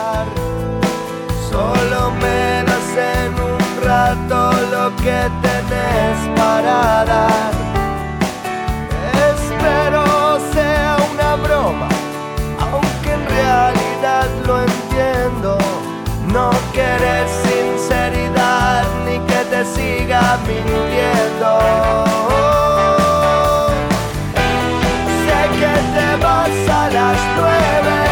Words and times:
dar. 0.00 0.26
Solo 1.50 2.00
me 2.22 2.62
das 2.68 2.90
en 3.18 3.32
un 3.52 3.60
rato 3.88 4.38
lo 4.74 4.84
que 5.04 5.20
tenés 5.46 6.18
para 6.38 7.04
dar. 7.12 7.52
Espero 9.30 10.04
sea 10.54 10.96
una 11.12 11.30
broma, 11.46 11.88
aunque 12.72 13.10
en 13.18 13.24
realidad 13.38 14.28
lo 14.46 14.54
entiendo. 14.70 15.58
No 16.36 16.50
quieres 16.72 17.28
sinceridad 17.46 18.84
ni 19.06 19.16
que 19.28 19.40
te 19.52 19.60
siga 19.74 20.22
mintiendo. 20.46 21.52
Sé 25.24 25.40
que 25.60 25.74
te 25.96 26.08
vas 26.24 26.56
a 26.80 26.82
las 26.96 27.18
nueve. 27.38 28.09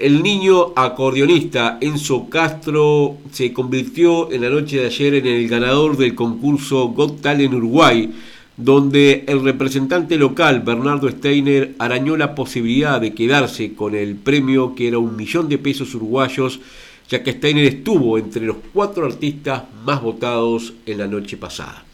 El 0.00 0.22
niño 0.22 0.72
acordeonista 0.76 1.76
Enzo 1.78 2.30
Castro 2.30 3.18
se 3.32 3.52
convirtió 3.52 4.32
en 4.32 4.40
la 4.40 4.48
noche 4.48 4.78
de 4.78 4.86
ayer 4.86 5.16
en 5.16 5.26
el 5.26 5.46
ganador 5.46 5.98
del 5.98 6.14
concurso 6.14 6.88
Got 6.88 7.20
Talent 7.20 7.52
Uruguay, 7.52 8.10
donde 8.56 9.24
el 9.28 9.44
representante 9.44 10.16
local 10.16 10.60
Bernardo 10.60 11.10
Steiner 11.10 11.74
arañó 11.78 12.16
la 12.16 12.34
posibilidad 12.34 12.98
de 12.98 13.12
quedarse 13.12 13.74
con 13.74 13.94
el 13.94 14.16
premio 14.16 14.74
que 14.74 14.88
era 14.88 14.96
un 14.96 15.16
millón 15.16 15.50
de 15.50 15.58
pesos 15.58 15.94
uruguayos, 15.94 16.60
ya 17.10 17.22
que 17.22 17.32
Steiner 17.32 17.66
estuvo 17.66 18.16
entre 18.16 18.46
los 18.46 18.56
cuatro 18.72 19.04
artistas 19.04 19.64
más 19.84 20.00
votados 20.00 20.72
en 20.86 20.96
la 20.96 21.08
noche 21.08 21.36
pasada. 21.36 21.84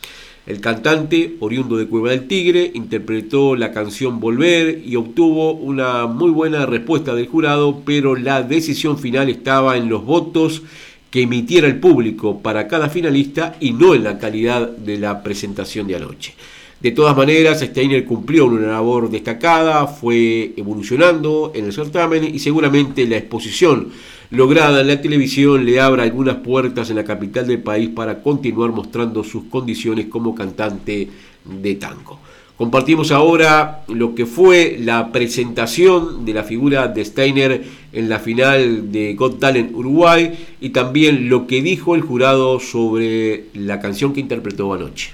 El 0.47 0.61
cantante, 0.61 1.35
oriundo 1.41 1.77
de 1.77 1.89
Cueva 1.89 2.11
del 2.11 2.29
Tigre, 2.29 2.71
interpretó 2.73 3.57
la 3.57 3.73
canción 3.73 4.21
Volver 4.21 4.81
y 4.87 4.95
obtuvo 4.95 5.53
una 5.55 6.07
muy 6.07 6.31
buena 6.31 6.67
respuesta 6.67 7.17
del 7.17 7.27
jurado, 7.27 7.83
pero 7.85 8.15
la 8.15 8.45
decisión 8.45 8.97
final 8.97 9.29
estaba 9.29 9.77
en 9.77 9.89
los 9.89 10.05
votos 10.05 10.63
que 11.11 11.23
emitiera 11.23 11.67
el 11.67 11.81
público 11.81 12.43
para 12.43 12.69
cada 12.69 12.89
finalista 12.89 13.57
y 13.59 13.73
no 13.73 13.93
en 13.97 14.05
la 14.05 14.19
calidad 14.21 14.71
de 14.71 14.99
la 14.99 15.25
presentación 15.25 15.89
de 15.89 15.97
anoche. 15.97 16.35
De 16.79 16.93
todas 16.93 17.17
maneras, 17.17 17.61
Steiner 17.61 18.05
cumplió 18.05 18.47
una 18.47 18.69
labor 18.69 19.11
destacada, 19.11 19.89
fue 19.89 20.53
evolucionando 20.57 21.51
en 21.57 21.65
el 21.65 21.73
certamen 21.73 22.23
y 22.23 22.39
seguramente 22.39 23.05
la 23.09 23.17
exposición 23.17 23.89
lograda 24.31 24.81
en 24.81 24.89
la 24.89 25.01
televisión 25.01 25.65
le 25.65 25.81
abra 25.81 26.03
algunas 26.03 26.37
puertas 26.37 26.91
en 26.91 26.97
la 26.97 27.05
capital 27.05 27.47
del 27.47 27.63
país 27.63 27.91
para 27.91 28.23
continuar 28.23 28.71
mostrando 28.71 29.23
sus 29.23 29.45
condiciones 29.45 30.07
como 30.07 30.35
cantante 30.35 31.09
de 31.45 31.75
tango. 31.77 32.21
Compartimos 32.57 33.11
ahora 33.11 33.85
lo 33.89 34.15
que 34.15 34.25
fue 34.25 34.79
la 34.81 35.13
presentación 35.13 36.25
de 36.25 36.33
la 36.33 36.43
figura 36.43 36.89
de 36.89 37.05
Steiner 37.05 37.63
en 37.93 38.09
la 38.09 38.19
final 38.19 38.91
de 38.91 39.15
Got 39.15 39.39
Talent 39.39 39.75
Uruguay 39.75 40.33
y 40.59 40.71
también 40.71 41.29
lo 41.29 41.47
que 41.47 41.61
dijo 41.61 41.95
el 41.95 42.01
jurado 42.01 42.59
sobre 42.59 43.45
la 43.53 43.79
canción 43.79 44.15
que 44.15 44.21
interpretó 44.21 44.73
anoche. 44.73 45.11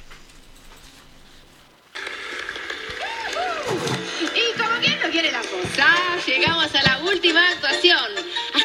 Y 4.37 4.57
como 4.57 4.79
quien 4.81 5.01
no 5.03 5.11
quiere 5.11 5.33
la 5.33 5.41
cosa, 5.41 5.89
llegamos 6.25 6.73
a 6.73 6.83
la 6.85 7.11
última. 7.11 7.41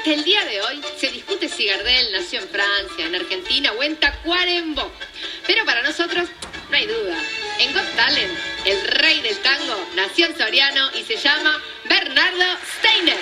El 0.07 0.23
día 0.23 0.45
de 0.45 0.61
hoy 0.61 0.81
se 0.95 1.11
discute 1.11 1.49
si 1.49 1.65
Gardel 1.65 2.13
nació 2.13 2.39
en 2.39 2.47
Francia, 2.47 3.05
en 3.05 3.13
Argentina 3.13 3.73
o 3.73 3.83
en 3.83 3.97
Tacuarembó. 3.97 4.89
Pero 5.45 5.65
para 5.65 5.81
nosotros 5.81 6.29
no 6.69 6.77
hay 6.77 6.87
duda. 6.87 7.21
En 7.59 7.73
Got 7.73 7.83
el 8.63 8.87
rey 8.87 9.19
del 9.19 9.37
tango 9.39 9.75
nació 9.95 10.27
en 10.27 10.37
Soriano 10.37 10.91
y 10.97 11.03
se 11.03 11.17
llama 11.17 11.61
Bernardo 11.89 12.45
Steiner. 12.77 13.17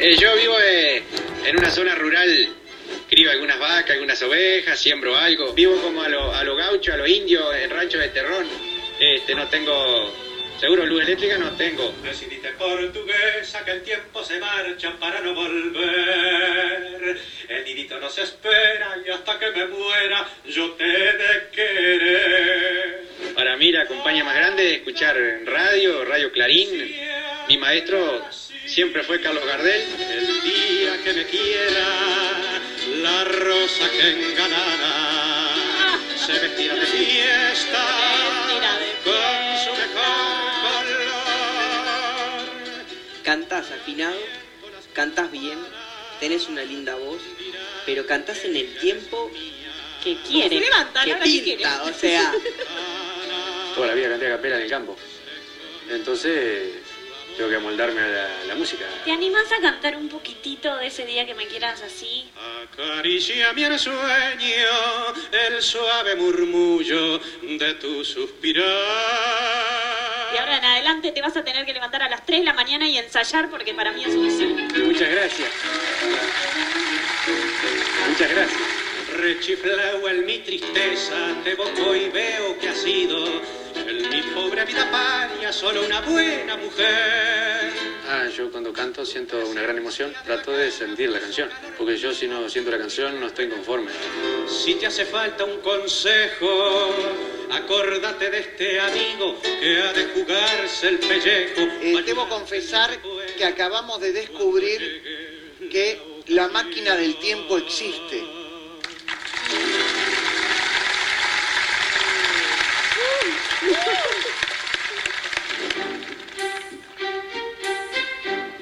Eh, 0.00 0.16
yo 0.20 0.36
vivo 0.36 0.54
eh, 0.60 1.02
en 1.46 1.58
una 1.58 1.70
zona 1.70 1.94
rural, 1.94 2.48
crío 3.08 3.30
algunas 3.30 3.58
vacas, 3.58 3.92
algunas 3.92 4.20
ovejas, 4.20 4.78
siembro 4.78 5.16
algo. 5.16 5.54
Vivo 5.54 5.80
como 5.80 6.02
a 6.02 6.10
los 6.10 6.36
a 6.36 6.44
lo 6.44 6.56
gauchos, 6.56 6.92
a 6.92 6.98
los 6.98 7.08
indios, 7.08 7.56
en 7.56 7.70
rancho 7.70 7.96
de 7.96 8.08
terrón. 8.08 8.46
Este, 9.00 9.34
no 9.34 9.48
tengo, 9.48 10.12
seguro 10.58 10.84
luz 10.86 11.02
eléctrica 11.02 11.38
no 11.38 11.50
tengo. 11.52 11.92
Decidiste 12.02 12.48
portuguesa 12.52 13.64
que 13.64 13.70
el 13.70 13.82
tiempo 13.82 14.24
se 14.24 14.38
marcha 14.40 14.92
para 14.98 15.20
no 15.20 15.34
volver. 15.34 17.18
El 17.48 17.64
nidito 17.64 17.98
no 18.00 18.10
se 18.10 18.22
espera 18.22 18.98
y 19.04 19.10
hasta 19.10 19.38
que 19.38 19.50
me 19.52 19.66
muera 19.66 20.28
yo 20.46 20.72
te 20.72 20.84
de 20.84 21.48
querer. 21.52 23.04
Para 23.34 23.56
mí 23.56 23.70
la 23.72 23.86
compañía 23.86 24.24
más 24.24 24.34
grande 24.34 24.68
es 24.68 24.78
escuchar 24.78 25.16
radio, 25.44 26.04
Radio 26.04 26.32
Clarín. 26.32 26.68
Mi 27.48 27.56
maestro 27.56 28.26
siempre 28.66 29.02
fue 29.04 29.20
Carlos 29.20 29.44
Gardel. 29.46 29.82
El 30.10 30.40
día 30.42 31.02
que 31.04 31.12
me 31.12 31.24
quiera, 31.24 31.86
la 33.00 33.24
rosa 33.24 33.90
que 33.90 34.10
enganara 34.10 35.98
se 36.16 36.32
vestirá 36.32 36.74
de 36.74 36.86
fiesta 36.86 38.37
Cantás 43.58 43.80
afinado, 43.80 44.16
cantás 44.92 45.32
bien, 45.32 45.58
tenés 46.20 46.46
una 46.48 46.62
linda 46.62 46.94
voz, 46.94 47.20
pero 47.84 48.06
cantás 48.06 48.44
en 48.44 48.54
el 48.54 48.78
tiempo 48.78 49.32
que 50.04 50.16
quiere. 50.22 50.60
que 51.04 51.16
pinta, 51.16 51.82
o 51.82 51.92
sea, 51.92 52.32
Toda 53.74 53.88
la 53.88 53.94
vida 53.94 54.10
canté 54.10 54.28
a 54.28 54.36
capela 54.36 54.56
en 54.58 54.62
el 54.62 54.70
campo. 54.70 54.96
Entonces 55.90 56.72
tengo 57.36 57.50
que 57.50 57.56
amoldarme 57.56 58.00
a 58.00 58.06
la, 58.06 58.44
la 58.46 58.54
música. 58.54 58.84
¿Te 59.04 59.10
animás 59.10 59.50
a 59.50 59.60
cantar 59.60 59.96
un 59.96 60.08
poquitito 60.08 60.76
de 60.76 60.86
ese 60.86 61.04
día 61.04 61.26
que 61.26 61.34
me 61.34 61.48
quieras 61.48 61.82
así? 61.82 62.30
Acaricia 62.62 63.52
mi 63.54 63.64
ensueño 63.64 63.98
el 65.32 65.60
suave 65.60 66.14
murmullo 66.14 67.18
de 67.42 67.74
tu 67.74 68.04
suspirar. 68.04 69.77
Y 70.34 70.36
ahora 70.36 70.58
en 70.58 70.64
adelante 70.64 71.12
te 71.12 71.20
vas 71.20 71.36
a 71.36 71.44
tener 71.44 71.64
que 71.64 71.72
levantar 71.72 72.02
a 72.02 72.08
las 72.08 72.24
3 72.24 72.40
de 72.40 72.44
la 72.44 72.52
mañana 72.52 72.88
y 72.88 72.98
ensayar 72.98 73.48
porque 73.48 73.74
para 73.74 73.92
mí 73.92 74.04
es 74.04 74.14
un 74.14 74.30
sueño. 74.30 74.68
Muchas 74.86 75.10
gracias. 75.10 75.50
Muchas 78.08 78.30
gracias. 78.30 78.60
Rechiflao 79.16 80.08
en 80.08 80.26
mi 80.26 80.38
tristeza, 80.40 81.16
te 81.42 81.52
evoco 81.52 81.94
y 81.94 82.08
veo 82.10 82.58
que 82.58 82.68
ha 82.68 82.74
sido 82.74 83.26
en 83.74 84.10
mi 84.10 84.22
pobre 84.34 84.64
vida 84.64 84.90
paria 84.90 85.52
solo 85.52 85.84
una 85.84 86.00
buena 86.02 86.56
mujer. 86.56 87.72
Ah, 88.10 88.26
yo 88.34 88.50
cuando 88.50 88.72
canto 88.72 89.04
siento 89.04 89.38
una 89.46 89.62
gran 89.62 89.76
emoción. 89.76 90.14
Trato 90.24 90.52
de 90.52 90.70
sentir 90.70 91.10
la 91.10 91.20
canción. 91.20 91.50
Porque 91.76 91.96
yo 91.96 92.14
si 92.14 92.26
no 92.26 92.48
siento 92.48 92.70
la 92.70 92.78
canción 92.78 93.20
no 93.20 93.26
estoy 93.26 93.48
conforme. 93.48 93.90
Si 94.46 94.74
te 94.74 94.86
hace 94.86 95.04
falta 95.04 95.44
un 95.44 95.60
consejo, 95.60 96.94
acórdate 97.50 98.30
de 98.30 98.38
este 98.38 98.80
amigo 98.80 99.40
que 99.42 99.82
ha 99.82 99.92
de 99.92 100.04
jugarse 100.06 100.88
el 100.88 100.98
pellejo. 100.98 101.60
Eh, 101.82 102.02
debo 102.04 102.28
confesar 102.28 102.90
que 103.36 103.44
acabamos 103.44 104.00
de 104.00 104.12
descubrir 104.12 105.02
que 105.70 106.22
la 106.28 106.48
máquina 106.48 106.96
del 106.96 107.16
tiempo 107.18 107.58
existe. 107.58 108.24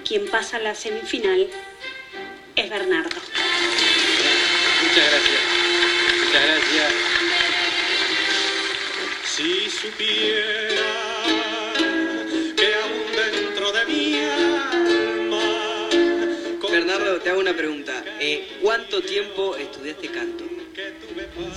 Quien 0.05 0.29
pasa 0.29 0.59
a 0.59 0.61
la 0.61 0.75
semifinal 0.75 1.49
es 2.55 2.71
Bernardo. 2.71 3.17
Muchas 4.83 5.11
gracias. 5.11 5.41
Muchas 6.25 6.43
gracias. 6.47 7.36
Si 9.37 9.69
supiera 9.71 10.83
que 12.57 12.75
aún 12.75 13.03
dentro 13.15 13.73
de 13.73 13.85
mi 13.87 14.15
alma. 14.19 15.89
con- 16.61 16.73
Bernardo, 16.73 17.19
te 17.21 17.31
hago 17.31 17.41
una 17.41 17.55
pregunta. 17.55 18.03
Eh, 18.19 18.57
¿Cuánto 18.63 19.03
tiempo 19.03 19.55
estudiaste 19.57 20.09
canto? 20.09 20.45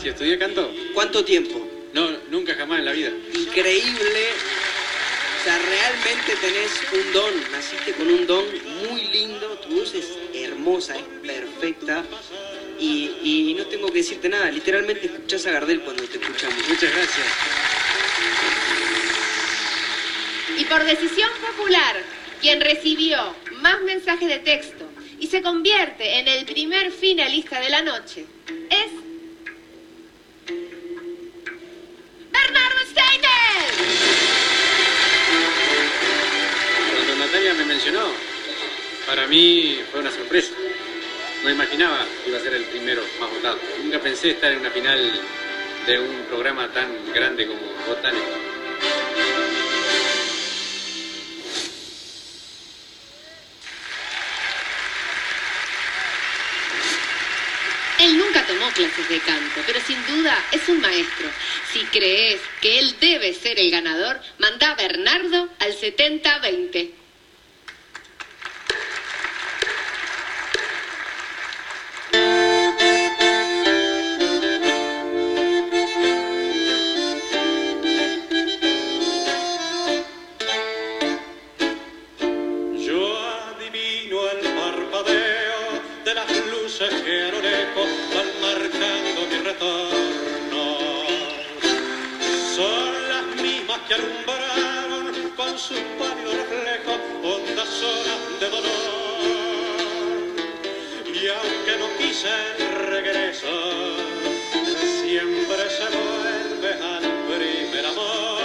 Si 0.01 0.09
estudié 0.09 0.37
canto, 0.37 0.71
¿Cuánto 0.93 1.23
tiempo? 1.23 1.65
no, 1.93 2.11
nunca 2.29 2.53
jamás 2.55 2.79
en 2.79 2.85
la 2.85 2.91
vida. 2.91 3.11
Increíble. 3.33 4.27
O 5.39 5.43
sea, 5.45 5.57
realmente 5.57 6.35
tenés 6.41 6.71
un 6.91 7.13
don, 7.13 7.33
naciste 7.51 7.93
con 7.93 8.07
un 8.09 8.27
don 8.27 8.43
muy 8.89 9.03
lindo, 9.07 9.47
tu 9.59 9.69
voz 9.79 9.93
es 9.95 10.05
hermosa, 10.33 10.97
es 10.97 11.03
perfecta. 11.25 12.03
Y, 12.77 13.11
y 13.23 13.53
no 13.57 13.65
tengo 13.65 13.87
que 13.87 13.99
decirte 13.99 14.29
nada, 14.29 14.49
literalmente 14.51 15.05
escuchás 15.07 15.45
a 15.47 15.51
Gardel 15.51 15.81
cuando 15.81 16.03
te 16.03 16.17
escuchamos. 16.17 16.57
Muchas 16.67 16.91
gracias. 16.93 17.25
Y 20.57 20.65
por 20.65 20.83
decisión 20.83 21.29
popular, 21.41 22.03
quien 22.41 22.61
recibió 22.61 23.35
más 23.61 23.81
mensajes 23.81 24.27
de 24.27 24.39
texto 24.39 24.85
y 25.19 25.27
se 25.27 25.41
convierte 25.41 26.19
en 26.19 26.27
el 26.27 26.45
primer 26.45 26.91
finalista 26.91 27.59
de 27.59 27.69
la 27.69 27.81
noche 27.81 28.25
es 28.69 28.91
¡Bernardo 32.31 32.79
Steiner! 32.89 33.29
Cuando 36.95 37.25
Natalia 37.25 37.53
me 37.53 37.65
mencionó, 37.65 38.05
para 39.05 39.27
mí 39.27 39.79
fue 39.91 39.99
una 39.99 40.11
sorpresa. 40.11 40.53
No 41.43 41.49
imaginaba 41.49 42.05
que 42.23 42.29
iba 42.29 42.39
a 42.39 42.41
ser 42.41 42.53
el 42.53 42.63
primero 42.65 43.01
más 43.19 43.29
votado. 43.29 43.59
Nunca 43.81 43.99
pensé 43.99 44.31
estar 44.31 44.51
en 44.51 44.59
una 44.59 44.71
final 44.71 45.21
de 45.85 45.99
un 45.99 46.25
programa 46.29 46.67
tan 46.73 46.89
grande 47.13 47.47
como 47.47 47.95
Talent. 48.01 48.49
Él 57.99 58.17
nunca 58.17 58.45
tomó 58.45 58.69
clases 58.71 59.09
de 59.09 59.19
canto, 59.19 59.61
pero 59.65 59.79
sin 59.81 59.97
duda 60.07 60.37
es 60.51 60.69
un 60.69 60.79
maestro. 60.79 61.29
Si 61.73 61.79
crees 61.85 62.39
que 62.61 62.79
él 62.79 62.95
debe 63.01 63.33
ser 63.33 63.59
el 63.59 63.71
ganador, 63.71 64.21
manda 64.37 64.71
a 64.71 64.75
Bernardo 64.75 65.49
al 65.59 65.73
70-20. 65.73 66.91
Su 95.69 95.75
pálido 95.99 96.31
reflejo 96.31 96.93
hondas 97.23 97.83
horas 97.83 98.21
de 98.39 98.49
dolor. 98.49 99.21
Y 101.05 101.27
aunque 101.37 101.73
no 101.77 101.87
quise 101.99 102.29
el 102.57 102.87
regreso, 102.87 103.53
siempre 105.03 105.63
se 105.77 105.87
vuelve 105.95 106.71
al 106.93 107.05
primer 107.29 107.85
amor. 107.85 108.41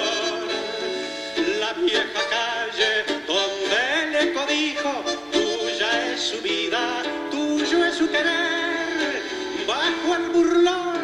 La 1.60 1.72
vieja 1.72 2.22
calle 2.36 2.92
donde 3.26 3.76
el 4.02 4.28
eco 4.28 4.44
dijo, 4.46 4.92
tuya 5.32 6.12
es 6.12 6.20
su 6.20 6.42
vida, 6.42 7.02
tuyo 7.30 7.86
es 7.86 7.94
su 7.94 8.06
querer, 8.10 9.22
bajo 9.66 10.14
el 10.14 10.28
burlón 10.28 11.00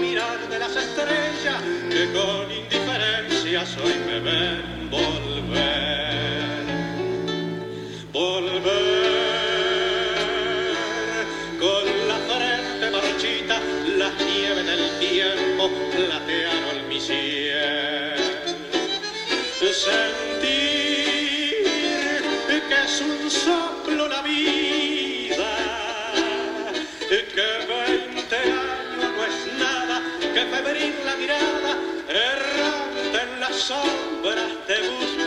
mirar 0.00 0.48
de 0.48 0.58
las 0.60 0.74
estrellas 0.74 1.62
que 1.90 2.10
con 2.14 2.50
indiferencia 2.50 3.64
hoy 3.84 3.94
me 4.06 4.20
ven 4.20 4.88
platearon 15.94 16.88
mi 16.88 17.00
cielo 17.00 17.68
sentir 19.72 20.68
que 22.68 22.74
es 22.84 23.00
un 23.00 23.30
soplo 23.30 24.08
la 24.08 24.20
vida, 24.22 25.50
que 27.08 27.48
veinte 27.66 28.36
años 28.36 29.10
no 29.16 29.24
es 29.24 29.38
nada, 29.58 30.02
que 30.20 30.42
febril 30.46 30.94
la 31.04 31.16
mirada, 31.16 31.72
errante 32.08 33.18
en 33.22 33.40
las 33.40 33.56
sombras 33.56 34.50
te 34.66 34.76
busca 34.88 35.17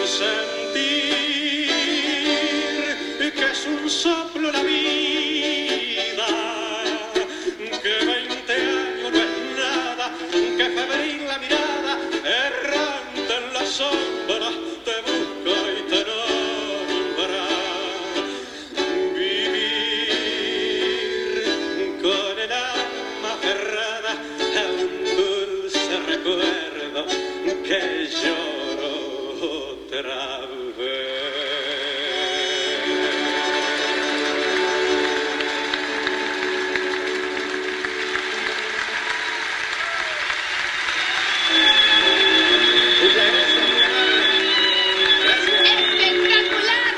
Sentir 0.06 0.94
que 3.32 3.50
es 3.50 3.66
un 3.66 3.90
soplo 3.90 4.33
que 27.64 28.08
lloro 28.22 28.92
otra 29.40 30.46
vez. 30.76 31.04
¡Espectacular, 45.64 46.94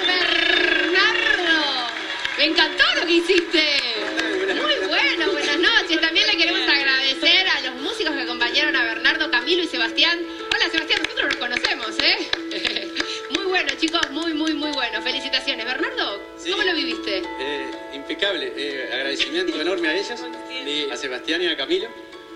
Bernardo, 16.47 16.51
¿cómo 16.51 16.63
lo 16.63 16.75
viviste? 16.75 17.23
Eh, 17.41 17.71
impecable, 17.95 18.53
eh, 18.57 18.91
agradecimiento 18.93 19.61
enorme 19.61 19.89
a 19.89 19.95
ellos, 19.95 20.21
y 20.67 20.91
a 20.91 20.97
Sebastián 20.97 21.43
y 21.43 21.49
a 21.49 21.57
Camilo. 21.57 21.89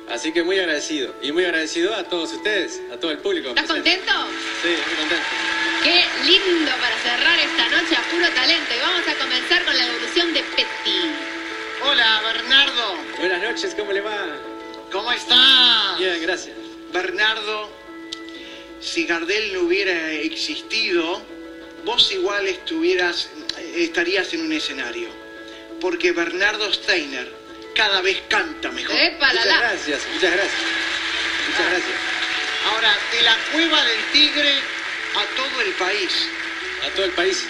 Así 0.08 0.32
que 0.32 0.42
muy 0.42 0.58
agradecido. 0.58 1.14
Y 1.22 1.30
muy 1.30 1.44
agradecido 1.44 1.94
a 1.94 2.02
todos 2.04 2.32
ustedes, 2.32 2.80
a 2.92 2.96
todo 2.96 3.12
el 3.12 3.18
público. 3.18 3.50
¿Estás 3.50 3.66
presente. 3.66 3.98
contento? 3.98 4.26
Sí, 4.62 4.68
muy 4.68 4.96
contento. 4.96 5.26
Qué 5.84 6.04
lindo 6.26 6.72
para 6.80 6.96
cerrar 6.98 7.38
esta 7.38 7.68
noche 7.68 7.96
a 7.96 8.02
puro 8.10 8.28
talento. 8.34 8.74
Y 8.74 8.80
vamos 8.80 9.06
a 9.06 9.14
comenzar 9.14 9.64
con 9.64 9.76
la 9.76 9.86
devolución 9.86 10.34
de 10.34 10.42
Petty. 10.42 11.00
Hola, 11.84 12.20
Bernardo. 12.24 12.96
Buenas 13.18 13.42
noches, 13.42 13.74
¿cómo 13.76 13.92
le 13.92 14.00
va? 14.00 14.26
¿Cómo 14.90 15.12
estás? 15.12 15.98
Bien, 15.98 16.20
gracias. 16.20 16.56
Bernardo, 16.92 17.70
si 18.80 19.06
Gardel 19.06 19.54
no 19.54 19.60
hubiera 19.60 20.10
existido, 20.10 21.22
vos 21.84 22.10
igual 22.12 22.48
estuvieras, 22.48 23.30
estarías 23.76 24.32
en 24.34 24.42
un 24.42 24.52
escenario. 24.52 25.08
Porque 25.80 26.12
Bernardo 26.12 26.72
Steiner 26.72 27.30
cada 27.74 28.00
vez 28.02 28.22
canta 28.28 28.70
mejor. 28.70 28.94
¡Epa, 28.96 29.32
la, 29.32 29.40
Muchas 29.40 29.46
la! 29.46 29.58
gracias, 29.60 30.00
muchas 30.12 30.32
gracias. 30.32 30.62
Muchas 31.48 31.70
gracias. 31.70 31.98
Ahora, 32.66 32.94
de 33.12 33.22
la 33.22 33.36
cueva 33.52 33.84
del 33.84 34.02
tigre 34.12 34.52
a 35.16 35.36
todo 35.36 35.62
el 35.62 35.72
país. 35.72 36.28
A 36.86 36.90
todo 36.94 37.04
el 37.06 37.12
país. 37.12 37.46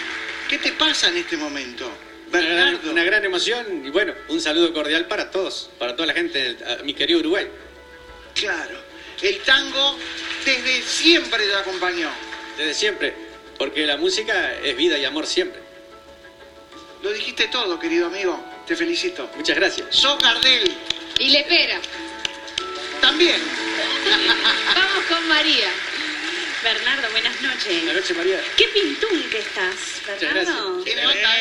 ¿Qué 0.49 0.57
te 0.57 0.71
pasa 0.73 1.09
en 1.09 1.17
este 1.17 1.37
momento? 1.37 1.91
Una 2.31 2.39
gran, 2.41 2.55
Bernardo. 2.55 2.91
una 2.91 3.03
gran 3.03 3.25
emoción 3.25 3.85
y 3.85 3.89
bueno, 3.89 4.13
un 4.29 4.39
saludo 4.39 4.73
cordial 4.73 5.05
para 5.07 5.31
todos, 5.31 5.69
para 5.77 5.95
toda 5.95 6.07
la 6.07 6.13
gente, 6.13 6.57
a 6.65 6.83
mi 6.83 6.93
querido 6.93 7.19
Uruguay. 7.19 7.47
Claro. 8.35 8.79
El 9.21 9.39
tango 9.41 9.97
desde 10.45 10.81
siempre 10.83 11.45
te 11.45 11.55
acompañó. 11.55 12.09
Desde 12.57 12.73
siempre, 12.73 13.13
porque 13.57 13.85
la 13.85 13.97
música 13.97 14.55
es 14.63 14.75
vida 14.75 14.97
y 14.97 15.05
amor 15.05 15.27
siempre. 15.27 15.61
Lo 17.01 17.11
dijiste 17.11 17.47
todo, 17.47 17.79
querido 17.79 18.07
amigo. 18.07 18.39
Te 18.67 18.75
felicito. 18.75 19.29
Muchas 19.35 19.55
gracias. 19.55 19.87
Sos 19.89 20.19
Gardel. 20.21 20.71
Y 21.19 21.29
le 21.29 21.39
espera. 21.39 21.79
También. 22.99 23.41
Vamos 24.75 25.05
con 25.09 25.27
María. 25.27 25.69
Bernardo, 26.63 27.09
buenas 27.11 27.41
noches. 27.41 27.83
Buenas 27.83 27.95
noches, 27.95 28.17
María. 28.17 28.39
Qué 28.55 28.65
pintún 28.65 29.23
que 29.31 29.39
estás, 29.39 29.75
Muchas 30.07 30.33
Bernardo. 30.33 30.77
onda, 30.77 30.91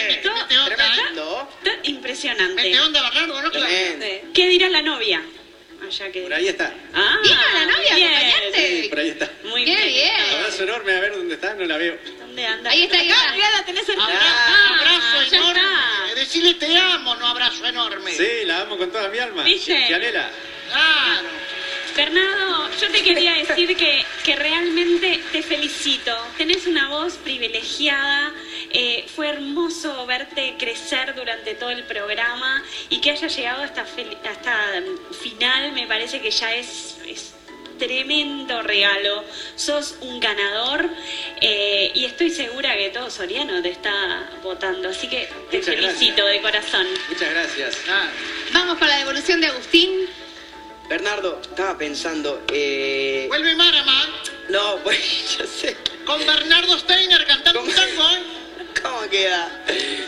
¿eh? 0.01 0.07
Mete 0.09 0.31
mete 0.31 0.59
onda, 0.59 0.95
¿eh? 1.67 1.79
Impresionante. 1.83 2.55
Mete 2.55 2.81
onda, 2.81 3.03
Bernardo, 3.03 3.43
¿no? 3.43 3.51
Claro. 3.51 3.67
Tremendo. 3.67 4.33
¿Qué 4.33 4.49
dirá 4.49 4.71
la 4.71 4.81
novia? 4.81 5.23
Que... 5.91 6.21
Por 6.23 6.33
ahí 6.35 6.47
está. 6.49 6.73
Ah, 6.95 7.19
¿Vino 7.23 7.37
la 7.55 7.67
novia 7.67 7.95
bien. 7.97 8.13
acompañante? 8.15 8.83
Sí, 8.83 8.89
por 8.89 8.99
ahí 9.01 9.09
está. 9.09 9.31
Muy 9.45 9.65
Qué 9.65 9.77
bien. 9.87 10.35
Abrazo 10.39 10.63
enorme, 10.63 10.93
a 10.93 11.01
ver 11.01 11.13
dónde 11.17 11.35
está, 11.35 11.55
no 11.55 11.65
la 11.65 11.77
veo. 11.77 11.99
¿Dónde 12.21 12.47
anda? 12.47 12.71
Ahí 12.71 12.83
está, 12.85 12.99
ahí 12.99 13.09
está. 13.11 13.33
Mirá, 13.33 13.51
la 13.59 13.65
tenés 13.65 13.87
cerca. 13.87 14.05
Abra- 14.05 14.19
Ah, 14.23 14.77
abrazo 14.79 15.31
ya 15.31 15.37
enorme. 15.39 15.61
está. 15.61 16.15
Decirle 16.15 16.55
te 16.55 16.77
amo, 16.79 17.15
no 17.17 17.27
abrazo 17.27 17.67
enorme. 17.67 18.13
Sí, 18.15 18.29
la 18.47 18.61
amo 18.61 18.79
con 18.79 18.91
toda 18.93 19.09
mi 19.09 19.19
alma. 19.19 19.43
¿Viste? 19.43 19.77
Gianela. 19.89 20.31
Claro. 20.71 21.29
Bernardo, 21.97 22.71
yo 22.81 22.89
te 22.89 23.03
quería 23.03 23.35
decir 23.35 23.77
que, 23.77 24.05
que 24.25 24.37
realmente 24.37 25.21
te 25.33 25.43
felicito. 25.43 26.17
Tenés 26.39 26.67
una 26.67 26.89
voz 26.89 27.15
privilegiada. 27.15 28.33
Hermoso 29.31 30.07
verte 30.07 30.57
crecer 30.59 31.15
durante 31.15 31.55
todo 31.55 31.71
el 31.71 31.85
programa 31.85 32.63
y 32.89 33.01
que 33.01 33.11
haya 33.11 33.29
llegado 33.29 33.63
hasta, 33.63 33.83
hasta 33.83 34.83
final 35.21 35.73
me 35.73 35.87
parece 35.87 36.21
que 36.21 36.31
ya 36.31 36.55
es, 36.55 36.99
es 37.07 37.35
tremendo 37.79 38.63
regalo. 38.63 39.25
Sos 39.57 39.97
un 40.03 40.21
ganador 40.21 40.89
eh, 41.41 41.91
y 41.95 42.05
estoy 42.05 42.31
segura 42.31 42.77
que 42.77 42.91
todo 42.91 43.11
Soriano 43.11 43.61
te 43.63 43.71
está 43.71 44.31
votando. 44.43 44.91
Así 44.91 45.09
que 45.09 45.29
te 45.51 45.59
Muchas 45.59 45.75
felicito 45.75 46.25
de 46.27 46.41
corazón. 46.41 46.87
Muchas 47.09 47.31
gracias. 47.31 47.77
Claro. 47.77 48.11
Vamos 48.53 48.79
con 48.79 48.89
la 48.89 48.99
devolución 48.99 49.41
de 49.41 49.49
Agustín. 49.49 50.09
Bernardo, 50.89 51.41
estaba 51.41 51.79
pensando, 51.79 52.43
eh... 52.53 53.27
Vuelve 53.29 53.55
Marama 53.55 54.09
No, 54.49 54.77
pues, 54.85 55.39
ya 55.39 55.47
sé. 55.47 55.77
con 56.05 56.19
Bernardo 56.27 56.77
Steiner 56.81 57.25
cantando 57.27 57.63
un 57.63 57.73
tango, 57.73 58.11
¿eh? 58.11 58.40
¿Cómo 58.83 59.01
queda? 59.11 59.65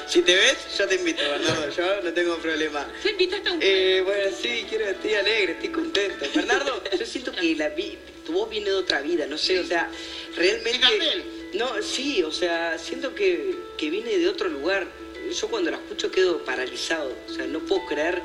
Si 0.08 0.22
te 0.22 0.34
ves, 0.34 0.56
yo 0.78 0.86
te 0.88 0.96
invito, 0.96 1.22
Bernardo. 1.22 1.70
Yo 1.70 2.02
no 2.02 2.12
tengo 2.12 2.36
problema. 2.38 2.86
¿Tú 3.02 3.08
invitaste 3.08 3.48
a 3.48 3.52
un 3.52 3.58
Eh, 3.62 4.02
bueno, 4.04 4.36
sí, 4.40 4.66
quiero, 4.68 4.86
estoy 4.86 5.14
alegre, 5.14 5.52
estoy 5.52 5.68
contento. 5.70 6.24
Bernardo, 6.34 6.82
yo 6.98 7.06
siento 7.06 7.32
que 7.32 7.54
la 7.56 7.68
vi- 7.70 7.98
tu 8.26 8.32
voz 8.32 8.48
viene 8.50 8.66
de 8.70 8.76
otra 8.76 9.00
vida, 9.00 9.26
no 9.26 9.36
sé, 9.38 9.58
o 9.58 9.64
sea, 9.66 9.90
realmente... 10.36 10.86
No, 11.54 11.82
sí, 11.82 12.22
o 12.22 12.32
sea, 12.32 12.78
siento 12.78 13.14
que, 13.14 13.54
que 13.76 13.90
viene 13.90 14.16
de 14.16 14.28
otro 14.28 14.48
lugar. 14.48 14.86
Yo 15.38 15.48
cuando 15.48 15.70
la 15.70 15.76
escucho 15.76 16.10
quedo 16.10 16.44
paralizado, 16.44 17.12
o 17.28 17.32
sea, 17.32 17.46
no 17.46 17.60
puedo 17.60 17.84
creer 17.86 18.22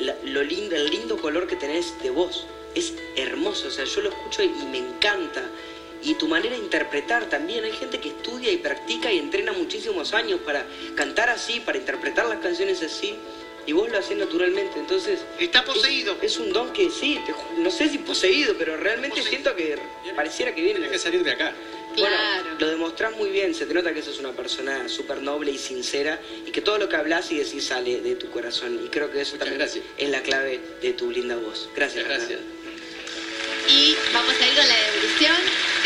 la- 0.00 0.16
lo 0.24 0.42
lindo, 0.42 0.74
el 0.74 0.90
lindo 0.90 1.16
color 1.16 1.46
que 1.46 1.56
tenés 1.56 1.94
de 2.02 2.10
voz. 2.10 2.44
Es 2.74 2.92
hermoso, 3.16 3.68
o 3.68 3.70
sea, 3.70 3.84
yo 3.84 4.00
lo 4.02 4.08
escucho 4.10 4.42
y 4.42 4.48
me 4.48 4.78
encanta. 4.78 5.42
Y 6.02 6.14
tu 6.14 6.28
manera 6.28 6.54
de 6.56 6.62
interpretar 6.62 7.28
también. 7.28 7.64
Hay 7.64 7.72
gente 7.72 7.98
que 8.00 8.08
estudia 8.10 8.52
y 8.52 8.58
practica 8.58 9.12
y 9.12 9.18
entrena 9.18 9.52
muchísimos 9.52 10.12
años 10.14 10.40
para 10.44 10.64
cantar 10.94 11.30
así, 11.30 11.60
para 11.60 11.78
interpretar 11.78 12.26
las 12.26 12.38
canciones 12.38 12.82
así. 12.82 13.16
Y 13.66 13.72
vos 13.72 13.90
lo 13.90 13.98
haces 13.98 14.16
naturalmente. 14.16 14.78
Entonces, 14.78 15.18
Está 15.40 15.64
poseído. 15.64 16.16
es, 16.22 16.32
es 16.34 16.38
un 16.38 16.52
don 16.52 16.72
que 16.72 16.88
sí, 16.90 17.18
te 17.26 17.34
no 17.60 17.70
sé 17.70 17.88
si 17.88 17.98
poseído, 17.98 18.54
pero 18.56 18.76
realmente 18.76 19.16
Poseído. 19.20 19.30
siento 19.52 19.56
que 19.56 19.76
pareciera 20.14 20.54
que 20.54 20.60
viene. 20.62 20.78
Tienes 20.78 20.92
que 20.92 20.98
salir 21.00 21.24
de 21.24 21.32
acá. 21.32 21.52
Bueno, 21.98 22.14
Claro. 22.16 22.56
lo 22.60 22.68
demostrás 22.68 23.16
muy 23.16 23.30
bien, 23.30 23.54
se 23.54 23.64
te 23.66 23.72
nota 23.74 23.92
que 23.94 24.02
sos 24.02 24.18
una 24.20 24.30
persona 24.32 24.86
súper 24.88 25.22
noble 25.22 25.50
y 25.50 25.58
sincera 25.58 26.20
y 26.46 26.50
que 26.52 26.60
todo 26.60 26.78
lo 26.78 26.88
que 26.90 26.94
hablas 26.96 27.32
y 27.32 27.38
decís 27.38 27.64
sale 27.64 28.00
de 28.02 28.14
tu 28.16 28.30
corazón. 28.30 28.78
Y 28.84 28.88
creo 28.88 29.10
que 29.10 29.22
eso 29.22 29.32
Muchas 29.32 29.38
también 29.48 29.58
gracias. 29.58 29.84
es 29.96 30.10
la 30.10 30.22
clave 30.22 30.60
de 30.82 30.92
tu 30.92 31.10
linda 31.10 31.34
voz. 31.36 31.68
Gracias. 31.74 32.04
Muchas 32.04 32.18
gracias. 32.18 32.40
Y 33.68 33.96
vamos 34.12 34.32
a 34.40 34.46
ir 34.46 34.54
con 34.54 34.68
la 34.68 34.76
devolución 34.76 35.36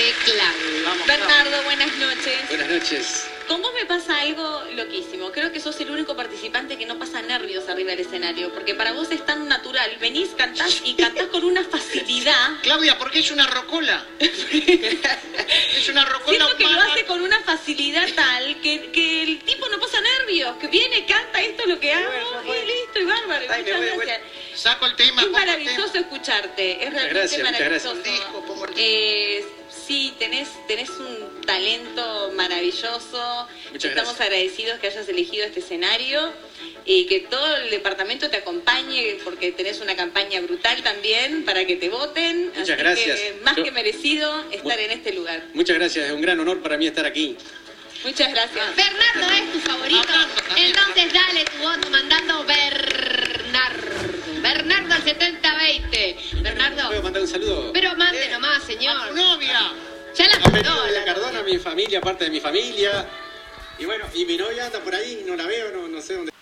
de 0.00 0.12
Claudio. 0.24 0.84
Vamos, 0.84 1.06
Bernardo, 1.06 1.62
buenas 1.64 1.94
noches. 1.96 2.48
Buenas 2.48 2.68
noches. 2.68 3.26
Con 3.46 3.60
vos 3.60 3.72
me 3.74 3.84
pasa 3.84 4.20
algo 4.20 4.62
loquísimo. 4.74 5.30
Creo 5.32 5.52
que 5.52 5.60
sos 5.60 5.78
el 5.80 5.90
único 5.90 6.16
participante 6.16 6.78
que 6.78 6.86
no 6.86 6.98
pasa 6.98 7.20
nervios 7.20 7.68
arriba 7.68 7.90
del 7.90 8.00
escenario, 8.00 8.50
porque 8.54 8.74
para 8.74 8.92
vos 8.92 9.10
es 9.10 9.26
tan 9.26 9.46
natural. 9.48 9.94
Venís, 10.00 10.30
cantás 10.38 10.80
y 10.84 10.94
cantás 10.94 11.26
con 11.26 11.44
una 11.44 11.64
facilidad. 11.64 12.50
Claudia, 12.62 12.96
¿por 12.96 13.10
qué 13.10 13.18
es 13.18 13.30
una 13.30 13.46
rocola? 13.48 14.06
es 14.20 15.88
una 15.88 16.04
rocola 16.04 16.46
Siento 16.46 16.56
que 16.56 16.64
lo 16.64 16.80
hace 16.80 17.04
con 17.04 17.20
una 17.20 17.40
facilidad 17.40 18.08
tal 18.14 18.60
que, 18.62 18.90
que 18.92 19.22
el 19.24 19.40
tipo 19.40 19.68
no 19.68 19.80
pasa 19.80 19.98
nervios, 20.00 20.56
que 20.56 20.68
viene, 20.68 21.04
canta, 21.04 21.42
esto 21.42 21.62
es 21.64 21.68
lo 21.68 21.80
que 21.80 21.92
hago 21.92 22.06
Bueno, 22.08 22.42
bueno. 22.46 22.62
y 22.62 22.66
listo, 22.66 23.00
y 23.00 23.04
bárbaro. 23.04 23.46
Ay, 23.50 23.62
muchas 23.64 23.80
gracias. 23.96 24.20
Saco 24.54 24.86
el 24.86 24.94
tema. 24.96 25.22
Es 25.22 25.30
maravilloso 25.30 25.98
escucharte, 25.98 26.84
es 26.84 26.92
realmente 26.92 27.18
gracias, 27.18 27.42
maravilloso. 27.42 27.94
Disco, 27.96 28.44
pongo 28.46 28.64
el- 28.66 28.74
Eh, 28.76 29.44
sí, 29.90 30.14
tenés, 30.20 30.48
tenés 30.68 30.88
un 30.90 31.40
talento 31.44 32.30
maravilloso. 32.36 33.48
Muchas 33.72 33.90
Estamos 33.90 34.16
gracias. 34.16 34.20
agradecidos 34.20 34.78
que 34.78 34.86
hayas 34.86 35.08
elegido 35.08 35.44
este 35.46 35.58
escenario 35.58 36.32
y 36.84 37.06
que 37.06 37.20
todo 37.20 37.56
el 37.56 37.70
departamento 37.70 38.30
te 38.30 38.36
acompañe 38.36 39.16
porque 39.24 39.50
tenés 39.50 39.80
una 39.80 39.96
campaña 39.96 40.40
brutal 40.42 40.80
también 40.84 41.44
para 41.44 41.64
que 41.64 41.74
te 41.74 41.88
voten. 41.88 42.46
Muchas 42.50 42.70
Así 42.70 42.72
gracias. 42.78 43.18
que 43.20 43.34
más 43.42 43.56
Yo- 43.56 43.64
que 43.64 43.72
merecido 43.72 44.44
estar 44.52 44.78
en 44.78 44.92
este 44.92 45.12
lugar. 45.12 45.42
Muchas 45.54 45.76
gracias, 45.76 46.06
es 46.06 46.12
un 46.12 46.20
gran 46.20 46.38
honor 46.38 46.62
para 46.62 46.76
mí 46.78 46.86
estar 46.86 47.04
aquí. 47.04 47.36
Muchas 48.04 48.30
gracias. 48.32 48.64
Bernardo 48.76 49.34
es 49.34 49.52
tu 49.52 49.58
favorito. 49.58 50.08
Entonces 50.56 51.12
dale 51.12 51.44
tu 51.46 51.58
voto 51.58 51.90
mandando 51.90 52.44
Bernardo. 52.44 53.90
Bernardo 54.40 54.94
al 54.94 55.02
7020. 55.04 56.16
¿Puedo 56.90 57.04
mandar 57.04 57.22
un 57.22 57.28
saludo? 57.28 57.70
Pero 57.72 57.94
mande 57.94 58.28
nomás, 58.32 58.56
A 58.56 58.60
tu 58.66 58.72
señor. 58.72 58.96
novia. 59.14 59.60
Ya 60.12 60.26
la 60.26 60.38
mandó. 60.50 60.70
la- 60.92 61.04
Cardona, 61.04 61.40
mi 61.44 61.56
familia, 61.56 62.00
parte 62.00 62.24
de 62.24 62.30
mi 62.30 62.40
familia. 62.40 63.06
Y 63.78 63.84
bueno, 63.84 64.06
y 64.12 64.24
mi 64.24 64.36
novia 64.36 64.66
anda 64.66 64.80
por 64.80 64.92
ahí, 64.96 65.22
no 65.24 65.36
la 65.36 65.46
veo, 65.46 65.70
no, 65.70 65.86
no 65.86 66.00
sé 66.02 66.14
dónde. 66.14 66.32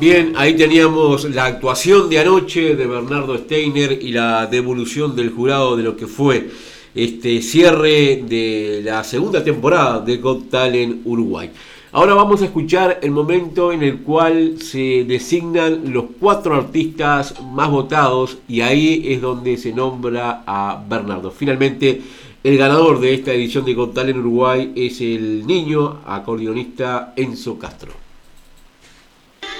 Bien, 0.00 0.32
ahí 0.36 0.54
teníamos 0.56 1.24
la 1.34 1.46
actuación 1.46 2.10
de 2.10 2.18
anoche 2.18 2.74
de 2.76 2.86
Bernardo 2.86 3.38
Steiner 3.38 3.92
y 3.92 4.12
la 4.12 4.46
devolución 4.46 5.14
del 5.14 5.30
jurado 5.30 5.76
de 5.76 5.82
lo 5.82 5.96
que 5.96 6.06
fue 6.06 6.50
este 6.94 7.40
cierre 7.40 8.22
de 8.26 8.80
la 8.84 9.02
segunda 9.04 9.42
temporada 9.42 10.00
de 10.00 10.16
Got 10.18 10.50
Talent 10.50 11.02
Uruguay. 11.04 11.50
Ahora 11.96 12.14
vamos 12.14 12.42
a 12.42 12.46
escuchar 12.46 12.98
el 13.02 13.12
momento 13.12 13.70
en 13.70 13.84
el 13.84 14.00
cual 14.00 14.60
se 14.60 15.04
designan 15.04 15.92
los 15.92 16.06
cuatro 16.18 16.56
artistas 16.56 17.40
más 17.40 17.70
votados 17.70 18.38
y 18.48 18.62
ahí 18.62 19.04
es 19.12 19.20
donde 19.20 19.56
se 19.56 19.72
nombra 19.72 20.42
a 20.44 20.82
Bernardo. 20.88 21.30
Finalmente, 21.30 22.02
el 22.42 22.58
ganador 22.58 22.98
de 22.98 23.14
esta 23.14 23.32
edición 23.32 23.64
de 23.64 23.74
Got 23.74 23.94
Talent 23.94 24.18
Uruguay 24.18 24.72
es 24.74 25.00
el 25.00 25.46
niño 25.46 26.02
acordeonista 26.04 27.12
Enzo 27.14 27.60
Castro. 27.60 27.92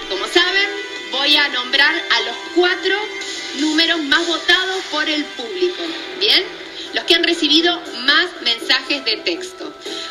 Como 0.09 0.25
saben, 0.27 0.69
voy 1.13 1.37
a 1.37 1.47
nombrar 1.47 1.95
a 1.95 2.21
los 2.25 2.35
cuatro 2.53 2.95
números 3.61 4.03
más 4.09 4.27
votados 4.27 4.83
por 4.91 5.07
el 5.07 5.23
público. 5.23 5.83
¿Bien? 6.19 6.43
Los 6.93 7.05
que 7.05 7.15
han 7.15 7.23
recibido 7.23 7.79
más 8.05 8.27
mensajes 8.43 9.05
de 9.05 9.15
texto. 9.23 9.64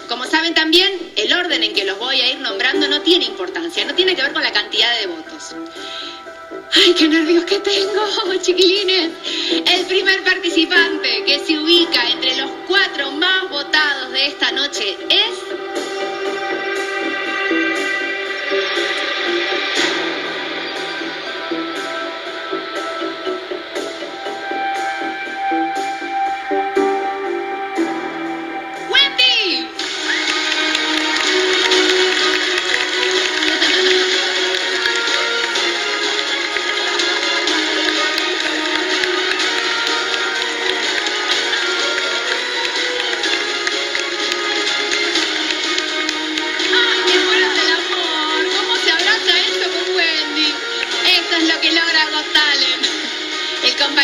Como 0.09 0.27
saben 0.27 0.55
también, 0.55 1.13
el 1.17 1.33
orden 1.33 1.63
en 1.63 1.75
que 1.75 1.85
los 1.85 1.99
voy 1.99 2.21
a 2.21 2.31
ir 2.31 2.39
nombrando 2.39 2.89
no 2.89 3.01
tiene 3.01 3.25
importancia, 3.25 3.85
no 3.85 3.95
tiene 3.95 4.15
que 4.15 4.23
ver 4.23 4.33
con 4.33 4.43
la 4.43 4.53
cantidad 4.53 4.99
de 5.01 5.07
votos. 5.07 5.55
¡Ay, 6.75 6.95
qué 6.95 7.09
nervios 7.09 7.45
que 7.45 7.61
tengo, 7.61 8.35
chiquilines! 8.43 9.11
El 9.67 9.87
primer 9.87 10.23
participante 10.25 11.25
que 11.25 11.39
se 11.45 11.59
ubica 11.59 12.11
entre 12.11 12.37
los 12.37 12.51
cuatro 12.67 13.13
más 13.13 13.49
votados 13.51 14.13
de 14.13 14.27
esta 14.27 14.51
noche 14.53 14.97
es... 15.09 15.84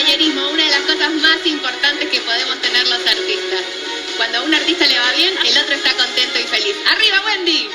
compañerismo, 0.01 0.49
una 0.49 0.65
de 0.65 0.71
las 0.71 0.81
cosas 0.81 1.13
más 1.13 1.45
importantes 1.45 2.09
que 2.09 2.21
podemos 2.21 2.59
tener 2.63 2.89
los 2.89 3.07
artistas. 3.07 3.61
Cuando 4.17 4.39
a 4.39 4.43
un 4.43 4.55
artista 4.55 4.87
le 4.87 4.99
va 4.99 5.13
bien, 5.13 5.35
el 5.45 5.59
otro 5.59 5.75
está 5.75 5.93
contento 5.95 6.39
y 6.39 6.45
feliz. 6.45 6.75
¡Arriba, 6.87 7.23
Wendy! 7.27 7.69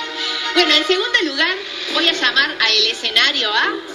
Bueno, 0.55 0.73
en 0.73 0.87
segundo 0.87 1.19
lugar, 1.25 1.55
voy 1.93 2.09
a 2.09 2.13
llamar 2.13 2.57
a 2.59 2.69
el 2.71 2.87
escenario 2.87 3.53
a... 3.53 3.94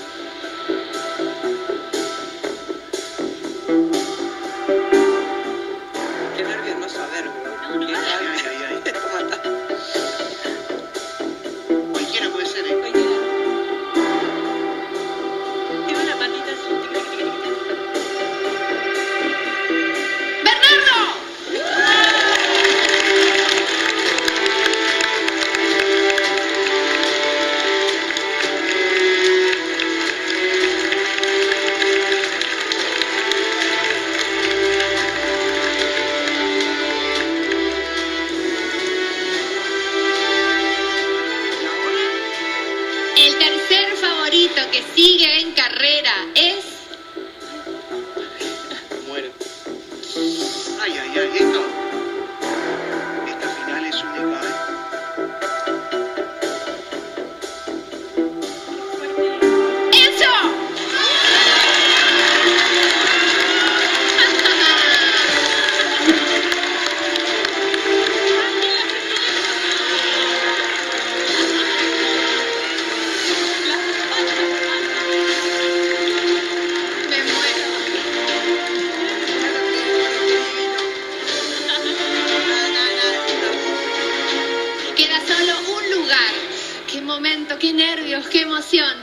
qué 87.59 87.73
nervios, 87.73 88.27
qué 88.29 88.43
emoción. 88.43 88.97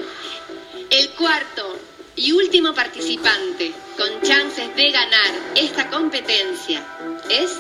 El 0.90 1.10
cuarto 1.12 1.80
y 2.16 2.32
último 2.32 2.74
participante 2.74 3.74
con 3.98 4.22
chances 4.22 4.76
de 4.76 4.92
ganar 4.92 5.32
esta 5.56 5.90
competencia 5.90 6.84
es... 7.30 7.52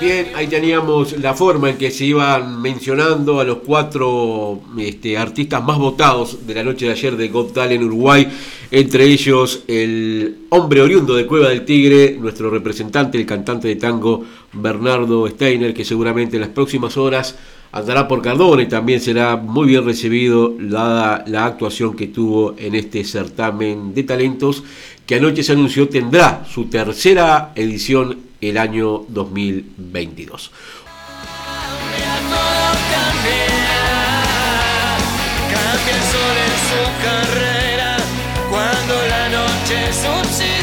Bien, 0.00 0.32
ahí 0.34 0.48
teníamos 0.48 1.18
la 1.18 1.34
forma 1.34 1.70
en 1.70 1.78
que 1.78 1.90
se 1.90 2.04
iban 2.04 2.60
mencionando 2.60 3.40
a 3.40 3.44
los 3.44 3.58
cuatro 3.58 4.60
este, 4.76 5.16
artistas 5.16 5.64
más 5.64 5.78
votados 5.78 6.46
de 6.46 6.54
la 6.54 6.62
noche 6.62 6.86
de 6.86 6.92
ayer 6.92 7.16
de 7.16 7.28
Got 7.28 7.54
Talent 7.54 7.82
Uruguay, 7.82 8.28
entre 8.70 9.04
ellos 9.04 9.62
el 9.66 10.46
hombre 10.50 10.82
oriundo 10.82 11.14
de 11.14 11.26
Cueva 11.26 11.48
del 11.48 11.64
Tigre, 11.64 12.18
nuestro 12.20 12.50
representante, 12.50 13.16
el 13.16 13.24
cantante 13.24 13.68
de 13.68 13.76
tango 13.76 14.24
Bernardo 14.52 15.26
Steiner, 15.28 15.72
que 15.72 15.84
seguramente 15.84 16.36
en 16.36 16.42
las 16.42 16.50
próximas 16.50 16.96
horas 16.96 17.36
andará 17.72 18.06
por 18.06 18.20
Cardona 18.20 18.62
y 18.62 18.68
también 18.68 19.00
será 19.00 19.36
muy 19.36 19.68
bien 19.68 19.84
recibido 19.84 20.54
dada 20.58 21.24
la 21.26 21.46
actuación 21.46 21.96
que 21.96 22.08
tuvo 22.08 22.54
en 22.58 22.74
este 22.74 23.04
certamen 23.04 23.94
de 23.94 24.02
talentos 24.02 24.62
que 25.06 25.16
anoche 25.16 25.42
se 25.42 25.52
anunció 25.52 25.88
tendrá 25.88 26.44
su 26.48 26.66
tercera 26.66 27.52
edición 27.54 28.33
el 28.40 28.58
año 28.58 29.04
2022. 29.08 30.50
Cambia 35.50 35.94
el 35.94 36.02
sol 36.12 36.36
en 36.46 36.54
su 36.68 36.80
carrera 37.04 37.96
cuando 38.50 38.94
la 39.08 39.28
noche 39.28 39.76
subside. 39.92 40.53